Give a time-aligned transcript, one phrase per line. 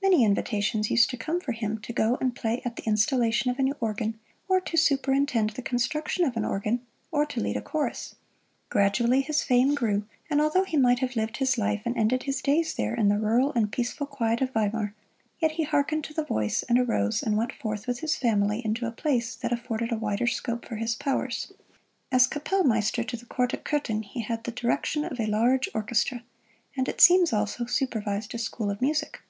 [0.00, 3.58] Many invitations used to come for him to go and play at the installation of
[3.58, 7.60] a new organ, or to superintend the construction of an organ, or to lead a
[7.60, 8.14] chorus.
[8.70, 12.40] Gradually his fame grew, and although he might have lived his life and ended his
[12.40, 14.94] days there in the rural and peaceful quiet of Weimar,
[15.40, 18.86] yet he harkened to the voice and arose and went forth with his family into
[18.86, 21.52] a place that afforded a wider scope for his powers.
[22.10, 26.22] As Kapellmeister to the Court at Kothen he had the direction of a large orchestra,
[26.74, 29.20] and it seems also supervised a school of music.